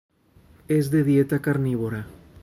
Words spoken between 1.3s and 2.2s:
carnívora.